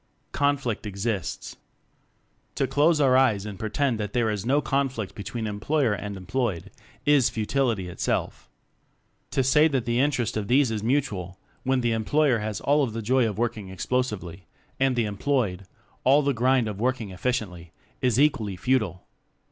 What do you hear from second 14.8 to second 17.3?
the employed all the grind of work ing